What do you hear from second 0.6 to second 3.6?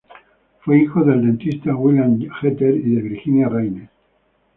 Fue hijo del dentista William Jeter y de Virginia